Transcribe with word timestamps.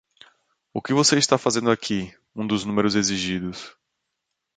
"O 0.73 0.81
que 0.81 0.95
você 0.95 1.19
está 1.19 1.37
fazendo 1.37 1.69
aqui?" 1.69 2.11
um 2.35 2.47
dos 2.47 2.65
números 2.65 2.95
exigidos. 2.95 3.77